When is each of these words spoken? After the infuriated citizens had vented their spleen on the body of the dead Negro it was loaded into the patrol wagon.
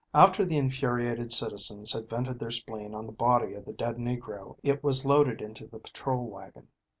After 0.15 0.43
the 0.43 0.57
infuriated 0.57 1.31
citizens 1.31 1.93
had 1.93 2.09
vented 2.09 2.39
their 2.39 2.49
spleen 2.49 2.95
on 2.95 3.05
the 3.05 3.11
body 3.11 3.53
of 3.53 3.65
the 3.65 3.71
dead 3.73 3.97
Negro 3.97 4.57
it 4.63 4.83
was 4.83 5.05
loaded 5.05 5.43
into 5.43 5.67
the 5.67 5.77
patrol 5.77 6.25
wagon. 6.25 6.69